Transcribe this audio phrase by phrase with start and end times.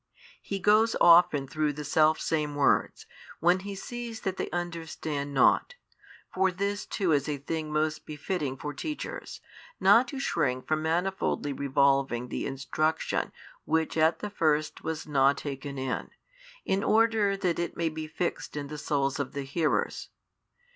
[0.41, 3.05] He goes often through the selfsame words,
[3.39, 5.75] when He sees that they understand nought:
[6.33, 9.41] for this too is a thing most befitting for teachers,
[9.79, 13.31] not to shrink from manifoldly revolving the instruction
[13.65, 16.09] which at the first was not taken in,
[16.65, 20.09] in order that it may be fixed in the souls of the hearers.